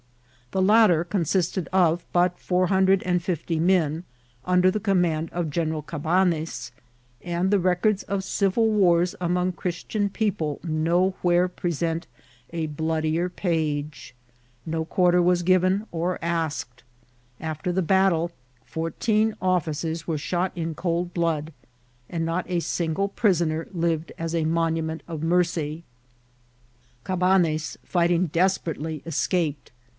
The 0.49 0.63
latter 0.63 1.05
consisted 1.05 1.69
of 1.71 2.03
but 2.11 2.37
four 2.39 2.67
hundred 2.67 3.03
and 3.03 3.21
fiftjr 3.21 3.61
men, 3.61 4.03
under 4.43 4.69
the 4.71 4.81
command 4.81 5.29
of 5.31 5.51
General 5.51 5.81
Cabanes^ 5.83 6.71
and 7.21 7.51
the 7.51 7.59
records 7.59 8.03
of 8.03 8.23
civil 8.23 8.67
wars 8.67 9.13
among 9.21 9.53
Christian 9.53 10.09
people 10.09 10.59
nowhere 10.63 11.47
(Hresent 11.47 12.05
a 12.49 12.65
bloodier 12.65 13.29
page. 13.29 14.13
No 14.65 14.83
quarter 14.83 15.21
was 15.21 15.43
giv* 15.43 15.63
en 15.63 15.85
or 15.91 16.17
asked. 16.21 16.83
After 17.39 17.71
the 17.71 17.83
battle, 17.83 18.31
fourteen 18.65 19.35
officers 19.39 20.05
were 20.07 20.17
shot 20.17 20.51
in 20.53 20.75
cold 20.75 21.13
blood, 21.13 21.53
and 22.09 22.25
not 22.25 22.49
a 22.49 22.59
single 22.59 23.07
prisoner 23.07 23.67
lived 23.71 24.11
as 24.17 24.33
a 24.35 24.45
monument 24.45 25.03
of 25.07 25.23
mercy* 25.23 25.85
Cabanes, 27.05 27.77
fighting 27.85 28.27
desperately, 28.27 29.01
escaped. 29.05 29.71